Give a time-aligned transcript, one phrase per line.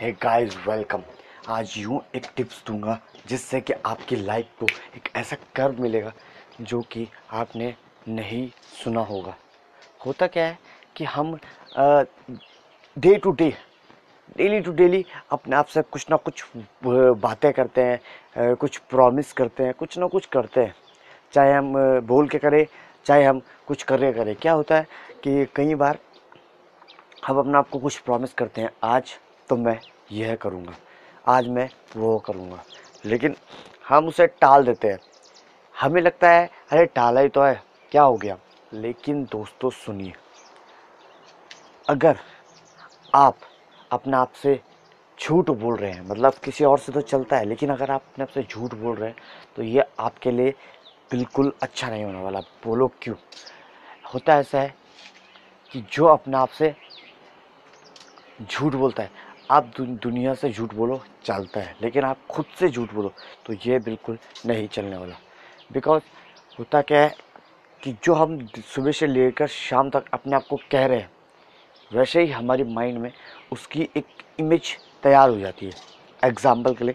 [0.00, 1.02] Hey guys welcome
[1.50, 2.98] आज यूँ एक टिप्स दूँगा
[3.28, 6.12] जिससे कि आपकी लाइफ को एक ऐसा कर्व मिलेगा
[6.60, 7.74] जो कि आपने
[8.08, 8.46] नहीं
[8.84, 9.34] सुना होगा।
[10.06, 10.58] होता क्या है
[10.96, 11.34] कि हम
[12.96, 13.52] day to day
[14.36, 16.44] daily to daily अपने आप से कुछ ना कुछ
[16.86, 20.74] बातें करते हैं कुछ प्रॉमिस करते हैं, कुछ ना कुछ करते हैं।
[21.32, 21.72] चाहे हम
[22.06, 22.66] बोल के करें,
[23.06, 24.86] चाहे हम कुछ करे करें। क्या होता है
[25.24, 25.98] कि कई बार
[27.26, 29.78] हम अपने आप को कुछ प्रॉमिस करते हैं। आज तो मैं
[30.12, 30.74] यह करूँगा।
[31.26, 32.62] आज मैं वो करूँगा।
[33.04, 33.36] लेकिन
[33.88, 34.98] हम उसे टाल देते हैं।
[35.80, 38.38] हमें लगता है, अरे टाला ही तो है। क्या हो गया?
[38.72, 40.12] लेकिन दोस्तों, सुनिए।
[41.88, 42.18] अगर
[43.14, 43.36] आप
[43.92, 44.60] अपने आप से
[45.22, 48.22] झूठ बोल रहे हैं मतलब किसी और से तो चलता है, लेकिन अगर आप अपने
[48.22, 49.16] आप से झूठ बोल रहे हैं
[49.56, 50.54] तो ये आपके लिए
[51.10, 53.16] बिल्कुल अच्छा नहीं होने वाला। बोलो क्यों?
[54.14, 54.74] होता ऐसा है
[55.72, 56.74] कि जो अपने आप से
[58.42, 62.92] झूठ बोलता है आप दुनिया से झूठ बोलो, चलता है। लेकिन आप खुद से झूठ
[62.94, 63.12] बोलो
[63.46, 65.14] तो ये बिल्कुल नहीं चलने वाला।
[65.72, 66.02] बिकॉज़
[66.58, 67.14] होता क्या है
[67.82, 71.10] कि जो हम सुबह से लेकर शाम तक अपने आप को कह रहे हैं,
[71.90, 73.12] वैसे ही हमारे माइंड में
[73.52, 74.06] उसकी एक
[74.40, 75.72] इमेज तैयार हो जाती है।
[76.22, 76.94] एग्ज़ाम्पल के लिए।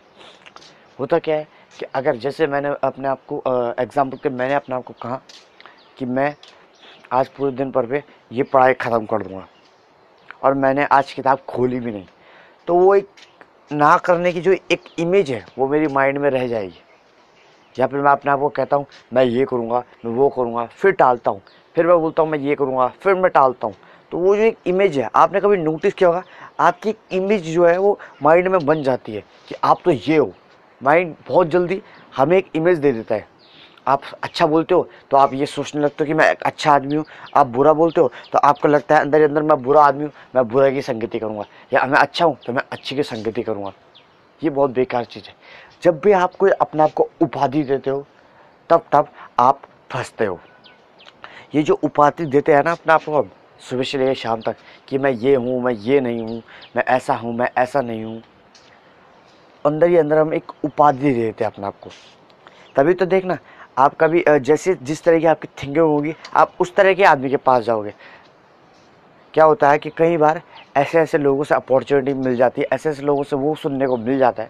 [0.99, 1.47] होता क्या है
[1.79, 3.41] कि अगर जैसे मैंने अपने आप को
[3.81, 5.21] एग्ज़ाम्पल के मैंने अपने आप को कहा
[5.97, 6.35] कि मैं
[7.11, 9.47] आज पूरे दिन पर पे ये पढ़ाई ख़त्म कर दूँगा।
[10.43, 12.05] और मैंने आज किताब खोली भी नहीं।
[12.67, 13.07] तो वो एक
[13.71, 16.81] ना करने की जो एक इमेज है, वो मेरी माइंड में रह जाएगी।
[17.75, 20.91] या फिर मैं अपने आप को कहता हूँ, मैं ये करूँगा, मैं वो करूँगा, फिर
[20.91, 21.41] टालता हूँ,
[21.75, 23.75] फिर मैं बोलता हूँ, मैं ये करूँगा, फिर मैं टालता हूँ।
[24.11, 26.23] तो वो जो एक इमेज है, आपने कभी नोटिस किया होगा,
[26.59, 30.33] आपकी इमेज जो है, वो माइंड में बन जाती है कि आप तो ये हो।
[30.81, 31.81] माइंड बहुत जल्दी
[32.17, 33.27] हमें एक इमेज दे देता है।
[33.87, 37.05] आप अच्छा बोलते हो तो आप ये सोचने लगते हो कि मैं अच्छा आदमी हूँ।
[37.35, 40.11] आप बुरा बोलते हो तो आपको लगता है अंदर ही अंदर मैं बुरा आदमी हूँ,
[40.35, 43.73] मैं बुरा की संगति करूँगा। या मैं अच्छा हूँ तो मैं अच्छी की संगति करूँगा।
[44.41, 45.35] ये बहुत बेकार चीज़ है।
[45.83, 48.05] जब भी आप कोई अपने आप को उपाधि देते हो,
[48.69, 49.07] तब तब
[49.39, 49.61] आप
[49.91, 50.39] फंसते हो।
[51.55, 53.27] ये जो उपाधि देते हैं ना अपने आप को,
[53.61, 54.55] सुबह से लेकर शाम तक,
[54.87, 56.41] कि मैं ये हूँ, मैं ये नहीं हूँ,
[56.75, 58.21] मैं ऐसा हूँ, मैं ऐसा नहीं हूँ,
[59.65, 61.89] अंदर ही अंदर हम एक उपाधि देते हैं अपने आप को।
[62.75, 63.37] तभी तो देखना
[63.77, 67.37] आप कभी जैसे जिस तरह की आपकी थिंकिंग होगी, आप उस तरह के आदमी के
[67.37, 67.93] पास जाओगे।
[69.33, 70.41] क्या होता है कि कई बार
[70.77, 73.97] ऐसे ऐसे लोगों से अपॉर्चुनिटी मिल जाती है ऐसे ऐसे लोगों से वो सुनने को
[73.97, 74.49] मिल जाता है,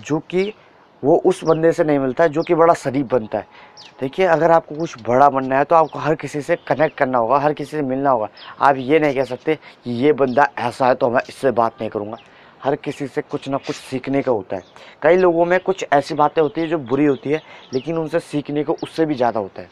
[0.00, 0.52] जो कि
[1.02, 3.46] वो उस बंदे से नहीं मिलता है जो कि बड़ा शरीफ बनता है।
[4.00, 7.38] देखिए, अगर आपको कुछ बड़ा बनना है तो आपको हर किसी से कनेक्ट करना होगा,
[7.38, 8.28] हर किसी से मिलना होगा।
[8.60, 11.90] आप ये नहीं कह सकते कि ये बंदा ऐसा है तो मैं इससे बात नहीं
[11.90, 12.16] करूँगा।
[12.62, 14.62] हर किसी से कुछ ना कुछ सीखने का होता है।
[15.02, 17.40] कई लोगों में कुछ ऐसी बातें होती है जो बुरी होती है,
[17.74, 19.68] लेकिन उनसे सीखने को उससे भी ज़्यादा होता है।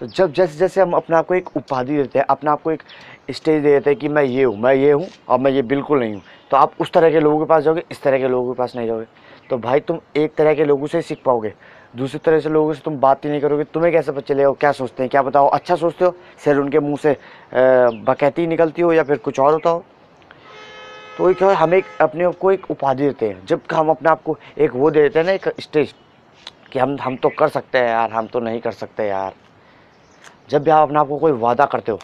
[0.00, 2.70] तो जब जैसे जैसे हम अपने आप को एक उपाधि देते हैं, अपने आप को
[2.70, 2.82] एक
[3.30, 6.00] स्टेज दे देते हैं कि मैं ये हूँ, मैं ये हूँ और मैं ये बिल्कुल
[6.00, 8.52] नहीं हूँ तो आप उस तरह के लोगों के पास जाओगे, इस तरह के लोगों
[8.52, 9.06] के पास नहीं जाओगे।
[9.50, 11.52] तो भाई तुम एक तरह के लोगों से सीख पाओगे,
[11.96, 14.72] दूसरी तरह से लोगों से तुम बात ही नहीं करोगे, तुम्हें कैसे पता चलेगा, क्या
[14.72, 16.14] सोचते हैं, क्या बताओ अच्छा सोचते हो
[16.44, 17.16] सिर उनके मुँह से
[18.04, 19.84] बकैती निकलती हो या फिर कुछ और होता हो?
[21.18, 24.22] तो एक हम एक अपने आप को एक उपाधि देते हैं। जब हम अपने आप
[24.22, 25.94] को एक वो दे देते हैं ना, एक स्टेज,
[26.72, 29.32] कि हम हम तो कर सकते हैं यार, हम तो नहीं कर सकते यार।
[30.50, 31.98] जब भी आप अपने आप को कोई वादा करते हो,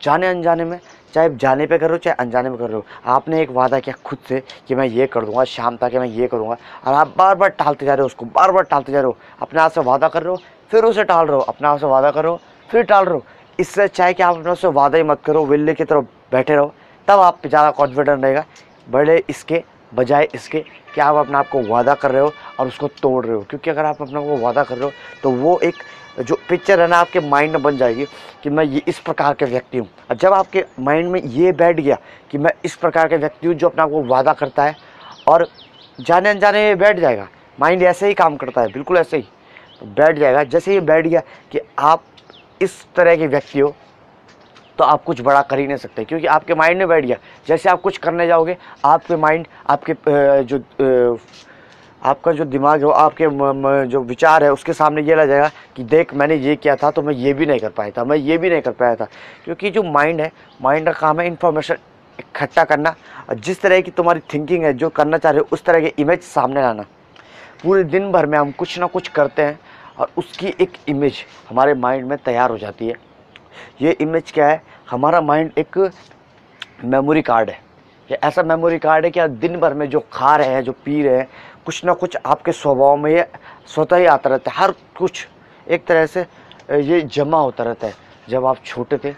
[0.00, 0.78] जाने अनजाने में,
[1.14, 3.78] चाहे जाने पे कर रहे हो, चाहे अनजाने में कर रहे हो, आपने एक वादा
[3.80, 7.14] किया खुद से कि मैं ये कर दूँगा, शाम तक मैं ये करूँगा, और आप
[7.18, 9.70] बार बार टालते जा रहे हो उसको बार बार टालते जा रहे हो, अपने आप
[9.70, 12.36] से वादा कर रहे हो, फिर उसे टाल रहे हो, अपने आप से वादा कर
[12.70, 13.24] फिर टाल रहे हो।
[13.58, 16.54] इससे चाहे कि आप अपने आप से वादा ही मत करो, विल्ले की तरफ़ बैठे
[16.54, 16.74] रहो
[17.08, 18.44] तब आप ज़्यादा कॉन्फिडेंट रहेगा।
[18.86, 20.58] बड़े इसके बजाय इसके
[20.94, 23.70] कि आप अपने आप को वादा कर रहे हो और उसको तोड़ रहे हो। क्योंकि
[23.70, 24.92] अगर आप अपने को वादा कर रहे हो
[25.22, 25.74] तो वो एक
[26.18, 28.04] जो पिक्चर है ना आपके माइंड में बन जाएगी
[28.42, 31.76] कि मैं ये इस प्रकार के व्यक्ति हूँ। और जब आपके माइंड में ये बैठ
[31.76, 31.98] गया
[32.30, 34.76] कि मैं इस प्रकार के व्यक्ति हूँ जो अपने आप को वादा करता है,
[35.28, 35.48] और
[35.98, 37.28] जाने अनजाने ये बैठ जाएगा।
[37.58, 39.28] माइंड ऐसे ही काम करता है, बिल्कुल ऐसे ही।
[39.80, 41.20] तो बैठ जाएगा। जैसे ये बैठ गया
[41.52, 42.04] कि आप
[42.60, 43.74] इस तरह के व्यक्ति हो
[44.78, 47.16] तो आप कुछ बड़ा कर ही नहीं सकते, क्योंकि आपके माइंड में बैठ गया।
[47.48, 49.94] जैसे आप कुछ करने जाओगे, आपके माइंड आपके
[50.44, 51.18] जो
[52.02, 53.26] आपका जो दिमाग है आपके
[53.88, 57.02] जो विचार है, उसके सामने ये लग जाएगा कि देख, मैंने ये किया था तो
[57.02, 59.04] मैं ये भी नहीं कर पाया था, मैं ये भी नहीं कर पाया था।
[59.44, 60.30] क्योंकि जो माइंड है
[60.62, 61.76] माइंड का काम है इन्फॉर्मेशन
[62.18, 62.94] इकट्ठा करना,
[63.30, 65.92] और जिस तरह की तुम्हारी थिंकिंग है, जो करना चाह रहे हो, उस तरह के
[65.98, 66.82] इमेज सामने लाना।
[67.62, 69.58] पूरे दिन भर में हम कुछ ना कुछ करते हैं,
[69.98, 72.94] और उसकी एक इमेज हमारे माइंड में तैयार हो जाती है।
[73.80, 74.62] ये इमेज क्या है?
[74.90, 75.78] हमारा माइंड एक
[76.84, 77.62] मेमोरी कार्ड है।
[78.08, 80.72] ये ऐसा मेमोरी कार्ड है कि आप दिन भर में जो खा रहे हैं, जो
[80.74, 81.28] पी रहे हैं,
[81.66, 83.26] कुछ ना कुछ आपके स्वभाव में ये
[83.66, 85.26] स्वतः ही आता रहता है। हर कुछ
[85.66, 86.26] एक तरह से
[86.72, 87.94] ये जमा होता रहता है।
[88.28, 89.12] जब आप छोटे थे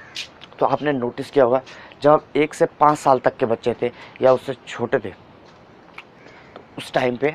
[0.58, 1.60] तो आपने नोटिस किया होगा,
[2.02, 3.90] जब आप एक से पाँच साल तक के बच्चे थे
[4.22, 7.34] या उससे छोटे थे तो उस टाइम पे,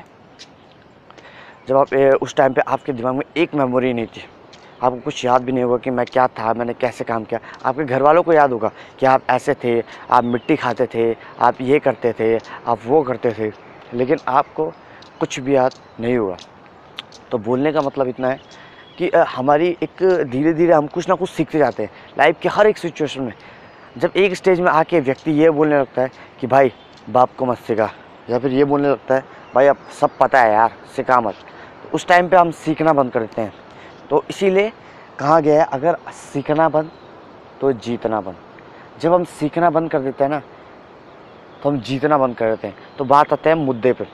[1.68, 4.24] जब आप उस टाइम पे आपके दिमाग में एक मेमोरी नहीं थी।
[4.82, 7.84] आपको कुछ याद भी नहीं होगा कि मैं क्या था, मैंने कैसे काम किया। आपके
[7.84, 11.78] घर वालों को याद होगा कि आप ऐसे थे, आप मिट्टी खाते थे, आप ये
[11.78, 12.36] करते थे,
[12.66, 13.52] आप वो करते थे,
[13.94, 14.72] लेकिन आपको
[15.20, 16.36] कुछ भी याद नहीं होगा।
[17.30, 18.40] तो बोलने का मतलब इतना है
[18.98, 22.66] कि हमारी एक धीरे धीरे हम कुछ ना कुछ सीखते जाते हैं, लाइफ के हर
[22.66, 23.32] एक सिचुएशन में।
[23.98, 26.72] जब एक स्टेज में आके व्यक्ति ये बोलने लगता है कि, भाई,
[27.10, 27.90] बाप को मत सिखा।
[28.30, 29.24] या फिर ये बोलने लगता है,
[29.54, 31.34] भाई, अब सब पता है यार, सिखा मत।
[31.82, 33.52] तो उस टाइम पे हम सीखना बंद कर देते हैं।
[34.12, 34.70] तो इसीलिए
[35.18, 36.90] कहा गया है, अगर सीखना बंद
[37.60, 38.36] तो जीतना बंद।
[39.00, 40.40] जब हम सीखना बंद कर देते हैं ना
[41.62, 44.06] तो हम जीतना बंद कर देते हैं। तो बात आते हैं मुद्दे पर।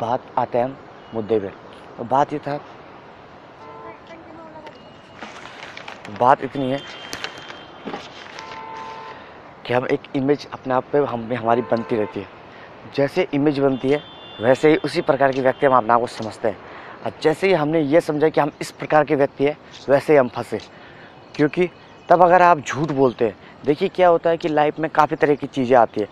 [0.00, 0.78] बात आते हैं
[1.14, 1.48] मुद्दे पे
[1.98, 2.58] तो बात ये था,
[6.20, 6.80] बात इतनी है
[9.66, 12.34] कि हम एक इमेज अपने आप पे, हम हमारी बनती रहती है।
[12.94, 14.02] जैसे इमेज बनती है,
[14.40, 16.56] वैसे ही उसी प्रकार के व्यक्ति हम अपने को समझते हैं।
[17.04, 19.56] और जैसे ही हमने ये समझा कि हम इस प्रकार के व्यक्ति हैं,
[19.88, 20.58] वैसे ही हम फंसे।
[21.34, 21.70] क्योंकि
[22.08, 25.34] तब अगर आप झूठ बोलते हैं, देखिए क्या होता है कि लाइफ में काफ़ी तरह
[25.34, 26.08] की चीज़ें आती है।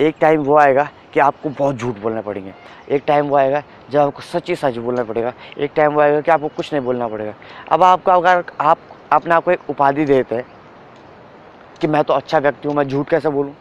[0.00, 2.54] एक टाइम वो आएगा कि आपको बहुत झूठ बोलना पड़ेंगे।
[2.90, 6.20] एक टाइम वो आएगा जब आपको सच ही सच बोलना पड़ेगा। एक टाइम वो आएगा
[6.20, 7.34] कि आपको कुछ नहीं बोलना पड़ेगा।
[7.72, 8.78] अब आपको अगर आप
[9.12, 10.46] अपने आप को एक उपाधि देते हैं
[11.80, 13.54] कि मैं तो अच्छा व्यक्ति हूँ, मैं झूठ कैसे बोलूँ?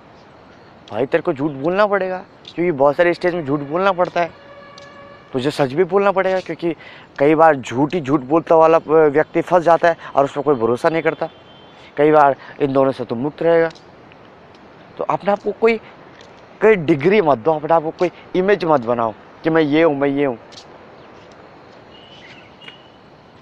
[0.94, 4.30] भाई, तेरे को झूठ बोलना पड़ेगा, क्योंकि बहुत सारे स्टेज में झूठ बोलना पड़ता है।
[5.34, 6.74] तुझे सच भी बोलना पड़ेगा, क्योंकि
[7.20, 10.56] कई बार झूठ ही झूठ बोलता वाला व्यक्ति फंस जाता है और उस पर कोई
[10.56, 11.30] भरोसा नहीं करता।
[11.98, 13.70] कई बार इन दोनों से तो मुक्त रहेगा।
[14.98, 15.78] तो अपने आप को कोई
[16.62, 19.14] कोई डिग्री मत दो, अपने आप को कोई इमेज मत बनाओ
[19.44, 20.38] कि मैं ये हूँ, मैं ये हूँ।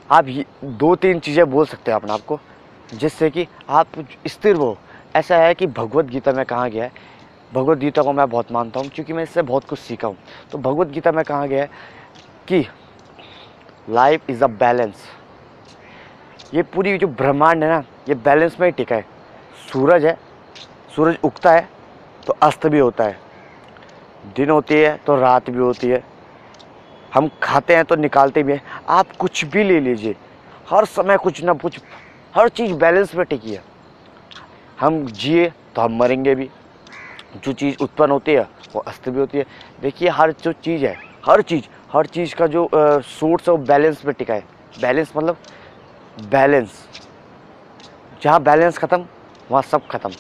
[0.10, 0.26] आप
[0.64, 2.40] दो तीन चीज़ें बोल सकते हैं अपने आप को,
[2.94, 3.88] जिससे कि आप
[4.28, 4.78] स्थिर हो।
[5.16, 7.10] ऐसा है कि भगवत गीता में कहा गया है
[7.54, 10.18] भगवत गीता को मैं बहुत मानता हूँ, क्योंकि मैं इससे बहुत कुछ सीखा हूँ।
[10.52, 11.70] तो भगवत गीता में कहा गया है
[12.48, 12.66] कि
[13.90, 15.04] लाइफ इज़ अ बैलेंस
[16.54, 19.06] ये पूरी जो ब्रह्मांड है ना, ये बैलेंस में ही टिका है।
[19.72, 20.18] सूरज है,
[20.96, 21.68] सूरज उगता है
[22.28, 23.20] तो अस्त भी होता है।
[24.36, 26.04] दिन होती है तो रात भी होती है।
[27.14, 30.16] हम खाते हैं तो निकालते भी हैं। आप कुछ भी ले लीजिए।
[30.70, 31.80] हर समय कुछ ना कुछ,
[32.36, 33.64] हर चीज़ बैलेंस में टिकी है।
[34.80, 36.50] हम जिए तो हम मरेंगे भी।
[37.36, 39.46] जो चीज़ उत्पन्न होती है, वो अस्त भी होती है।
[39.82, 40.96] देखिए, हर जो चीज़ है,
[41.26, 41.64] हर चीज़
[41.94, 44.44] हर चीज़ का जो सोर्स है, वो बैलेंस में टिका है।
[44.82, 45.38] बैलेंस मतलब
[46.32, 46.88] बैलेंस।
[48.24, 49.06] जहाँ बैलेंस ख़त्म,
[49.52, 50.12] वहाँ सब ख़त्म।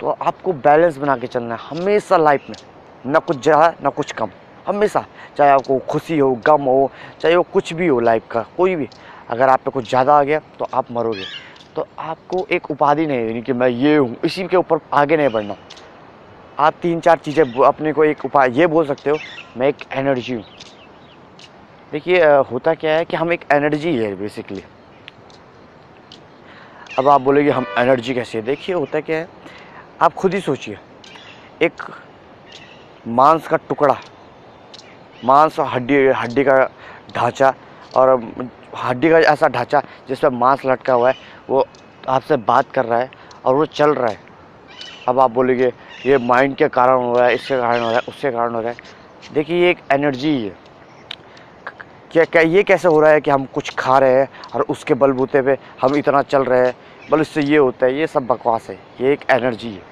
[0.00, 2.56] तो आपको बैलेंस बना के चलना है, हमेशा लाइफ में।
[3.06, 4.30] ना कुछ ज़्यादा, ना कुछ कम।
[4.66, 5.04] हमेशा,
[5.36, 6.90] चाहे आपको खुशी हो, गम हो,
[7.20, 8.88] चाहे वो कुछ भी हो लाइफ का, कोई भी।
[9.30, 11.24] अगर आप पे कुछ ज़्यादा आ गया तो आप मरोगे।
[11.76, 15.28] तो आपको एक उपाधि नहीं देनी कि मैं ये हूँ, इसी के ऊपर आगे नहीं
[15.28, 15.56] बढ़ना।
[16.58, 19.18] आप तीन चार चीज़ें अपने को एक उपाय ये बोल सकते हो,
[19.56, 20.44] मैं एक एनर्जी हूँ।
[21.92, 24.62] देखिए होता क्या है कि हम एक एनर्जी है बेसिकली
[26.98, 29.28] अब आप बोलेंगे, हम एनर्जी कैसे देखिए, होता क्या है,
[30.02, 30.78] आप खुद ही सोचिए।
[31.62, 31.82] एक
[33.08, 33.96] मांस का टुकड़ा,
[35.24, 36.58] मांस और हड्डी हड्डी का
[37.16, 37.54] ढांचा
[37.96, 38.20] और
[38.76, 41.16] हड्डी का ऐसा ढांचा जिस पर मांस लटका हुआ है,
[41.50, 41.66] वो
[42.08, 43.10] आपसे बात कर रहा है
[43.44, 44.26] और वो चल रहा है।
[45.08, 45.72] अब आप बोलेंगे
[46.06, 48.60] ये माइंड के कारण हो रहा है, इसके कारण हो रहा है, उसके कारण हो
[48.60, 48.76] रहा है।
[49.34, 50.56] देखिए, ये एक एनर्जी है।
[52.12, 54.94] क्या क्या, ये कैसे हो रहा है कि हम कुछ खा रहे हैं और उसके
[54.94, 56.74] बलबूते पे हम इतना चल रहे हैं?
[57.10, 59.82] बल इससे ये होता है, ये सब बकवास है। ये एक एनर्जी है।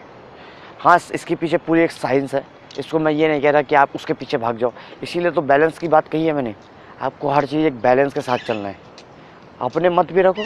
[0.79, 2.45] हाँ इसके पीछे पूरी एक साइंस है।
[2.79, 4.73] इसको मैं ये नहीं कह रहा कि आप उसके पीछे भाग जाओ।
[5.03, 6.55] इसीलिए तो बैलेंस की बात कही है मैंने।
[7.03, 8.79] आपको हर चीज़ एक बैलेंस के साथ चलना है।
[9.61, 10.45] अपने मत भी रखो।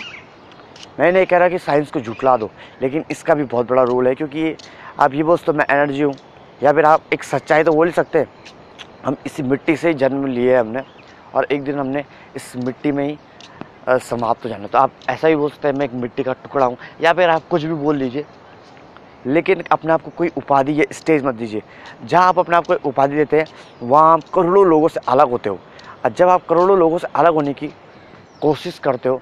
[1.00, 2.50] मैं नहीं कह रहा कि साइंस को झुटला दो,
[2.82, 4.54] लेकिन इसका भी बहुत बड़ा रोल है, क्योंकि
[5.00, 6.14] आप ये बोझ तो मैं एनर्जी हूँ।
[6.62, 8.26] या फिर आप एक सच्चाई तो बोल सकते
[9.04, 10.82] हम इसी मिट्टी से ही जन्म लिए हमने,
[11.34, 12.04] और एक दिन हमने
[12.36, 13.16] इस मिट्टी में ही
[14.00, 16.66] समाप्त हो जाना। तो आप ऐसा ही बोल सकते हैं, मैं एक मिट्टी का टुकड़ा
[16.66, 18.24] हूँ। या फिर आप कुछ भी बोल लीजिए।
[19.26, 21.62] लेकिन अपने आप को कोई उपाधि या स्टेज मत दीजिए।
[22.04, 23.46] जहाँ आप अपने आप को उपाधि देते हैं,
[23.82, 25.58] वहाँ आप करोड़ों लोगों से अलग होते हो।
[26.04, 27.72] और जब आप करोड़ों लोगों से अलग होने की
[28.42, 29.20] कोशिश करते हो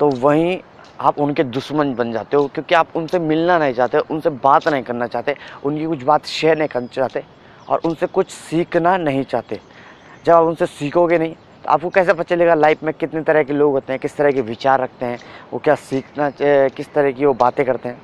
[0.00, 0.58] तो वहीं
[1.00, 4.82] आप उनके दुश्मन बन जाते हो, क्योंकि आप उनसे मिलना नहीं चाहते, उनसे बात नहीं
[4.82, 7.22] करना चाहते, उनकी कुछ बात शेयर नहीं करना चाहते
[7.68, 9.60] और उनसे कुछ सीखना नहीं चाहते।
[10.24, 13.52] जब आप उनसे सीखोगे नहीं तो आपको कैसे पता चलेगा लाइफ में कितने तरह के
[13.52, 15.18] लोग होते हैं, किस तरह के विचार रखते हैं,
[15.52, 18.00] वो क्या सीखना किस तरह की वो बातें करते हैं?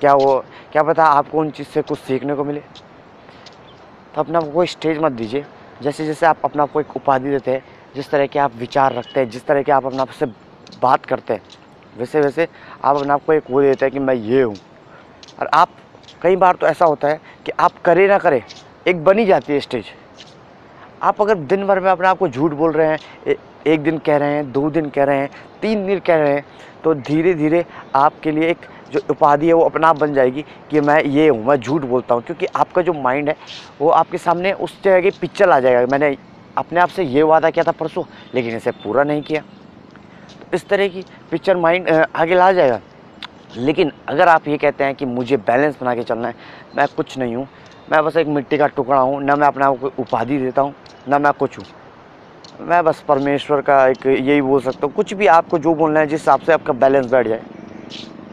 [0.00, 0.38] क्या वो,
[0.72, 2.60] क्या पता आपको उन चीज़ से कुछ सीखने को मिले?
[4.14, 5.44] तो अपने आपको कोई स्टेज मत दीजिए।
[5.82, 7.62] जैसे जैसे आप अपने आप को एक उपाधि देते हैं,
[7.96, 10.26] जिस तरह के आप विचार रखते हैं, जिस तरह के आप अपने आप से
[10.82, 11.42] बात करते हैं
[11.96, 12.48] वैसे वैसे
[12.84, 14.56] आप अपने आप को एक वो देते हैं कि मैं ये हूँ।
[15.40, 15.68] और आप,
[16.22, 18.42] कई बार तो ऐसा होता है कि आप करें ना करें,
[18.86, 19.84] एक बनी जाती है स्टेज
[21.02, 23.34] आप अगर दिन भर में अपने आप को झूठ बोल रहे हैं
[23.66, 25.30] एक दिन कह रहे हैं, दो दिन कह रहे हैं,
[25.62, 26.44] तीन दिन कह रहे हैं
[26.84, 30.80] तो धीरे धीरे आपके लिए एक जो उपाधि है वो अपना आप बन जाएगी कि
[30.80, 33.36] मैं ये हूँ, मैं झूठ बोलता हूँ। क्योंकि आपका जो माइंड है,
[33.80, 36.16] वो आपके सामने उस जगह की पिक्चर आ जाएगा। मैंने
[36.58, 39.42] अपने आप से ये वादा किया था परसों, लेकिन इसे पूरा नहीं किया।
[40.54, 42.80] इस तरह की पिक्चर माइंड आगे ला जाएगा।
[43.56, 46.34] लेकिन अगर आप ये कहते हैं कि मुझे बैलेंस बना के चलना है,
[46.76, 47.46] मैं कुछ नहीं हूँ।
[47.92, 50.74] मैं बस एक मिट्टी का टुकड़ा हूँ, ना मैं अपने आप को उपाधि देता हूँ,
[51.08, 51.64] ना मैं कुछ हूँ।
[52.60, 56.06] मैं बस परमेश्वर का एक यही बोल सकता हूँ। कुछ भी आपको जो बोलना है,
[56.06, 57.42] जिस हिसाब से आपका बैलेंस बैठ जाए।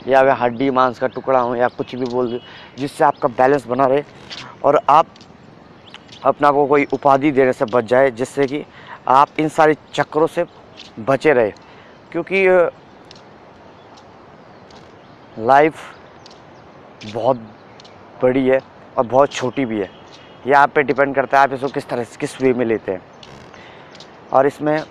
[0.08, 2.40] या मैं हड्डी, मांस का टुकड़ा हूँ, या कुछ भी बोल
[2.78, 4.04] जिससे आपका बैलेंस बना रहे
[4.64, 5.06] और आप
[6.26, 8.64] अपना को कोई उपाधि देने से बच जाए, जिससे कि
[9.08, 10.46] आप इन सारे चक्रों से
[11.00, 11.52] बचे रहे।
[12.14, 12.48] क्योंकि
[15.40, 15.76] लाइफ
[17.14, 17.38] बहुत
[18.22, 18.60] बड़ी है
[18.98, 19.90] और बहुत छोटी भी है।
[20.48, 22.92] यह आप पे डिपेंड करता है आप इसको किस तरह से, किस वे में लेते
[22.92, 23.02] हैं।
[24.34, 24.84] और इसमें,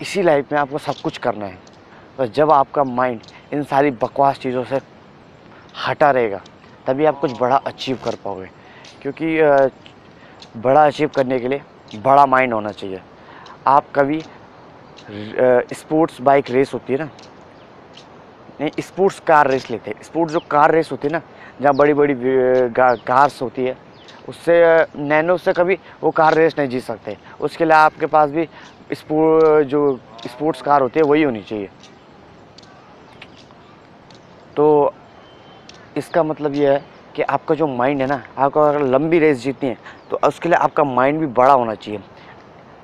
[0.00, 1.58] इसी लाइफ में आपको सब कुछ करना है।
[2.18, 3.20] बस जब आपका माइंड
[3.52, 4.80] इन सारी बकवास चीज़ों से
[5.86, 6.40] हटा रहेगा,
[6.86, 8.50] तभी आप कुछ बड़ा अचीव कर पाओगे।
[9.02, 9.40] क्योंकि
[10.60, 11.62] बड़ा अचीव करने के लिए
[11.96, 13.00] बड़ा माइंड होना चाहिए।
[13.66, 14.22] आप कभी
[15.08, 17.08] स्पोर्ट्स बाइक रेस होती है ना?
[18.60, 21.20] नहीं स्पोर्ट्स कार रेस लेते हैं। स्पोर्ट्स जो कार रेस होती है ना,
[21.60, 22.14] जहाँ बड़ी बड़ी
[23.06, 23.76] कार्स होती है,
[24.28, 24.62] उससे
[24.98, 28.48] नैनो से कभी वो कार रेस नहीं जीत सकते। उसके लिए आपके पास भी
[28.92, 31.68] स्पोर्ट जो स्पोर्ट्स कार होती है, वही होनी चाहिए।
[34.56, 34.92] तो
[35.96, 39.68] इसका मतलब ये है कि आपका जो माइंड है ना, आपको अगर लंबी रेस जीतनी
[39.68, 39.76] है
[40.10, 42.00] तो उसके लिए आपका माइंड भी बड़ा होना चाहिए।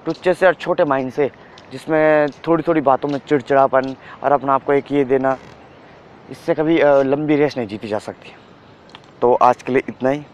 [0.07, 1.31] टुच्चे से और छोटे माइंड से
[1.73, 5.37] जिसमें थोड़ी थोड़ी बातों में चिड़चिड़ापन और अपने आप को एक ये देना,
[6.31, 8.35] इससे कभी लंबी रेस नहीं जीती जा सकती।
[9.21, 10.25] तो आज के लिए इतना ही।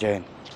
[0.00, 0.24] जय हिंद।